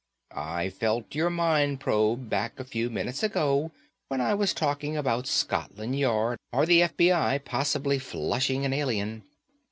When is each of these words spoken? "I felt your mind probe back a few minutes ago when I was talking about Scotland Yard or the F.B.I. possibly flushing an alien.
"I 0.35 0.71
felt 0.71 1.13
your 1.13 1.29
mind 1.29 1.79
probe 1.79 2.27
back 2.27 2.59
a 2.59 2.63
few 2.65 2.89
minutes 2.89 3.21
ago 3.21 3.69
when 4.07 4.19
I 4.19 4.33
was 4.33 4.51
talking 4.51 4.97
about 4.97 5.27
Scotland 5.27 5.99
Yard 5.99 6.39
or 6.51 6.65
the 6.65 6.81
F.B.I. 6.81 7.37
possibly 7.45 7.99
flushing 7.99 8.65
an 8.65 8.73
alien. 8.73 9.21